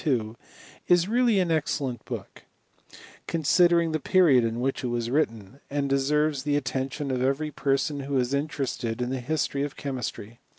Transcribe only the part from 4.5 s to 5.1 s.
which it